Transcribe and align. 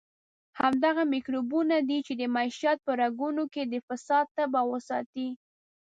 همدغه 0.59 1.03
میکروبونه 1.13 1.75
دي 1.89 1.97
چې 2.07 2.13
د 2.19 2.23
معیشت 2.35 2.77
په 2.85 2.91
رګونو 3.01 3.43
کې 3.53 3.63
د 3.67 3.73
فساد 3.87 4.25
تبه 4.37 4.61
وساتي. 4.71 5.29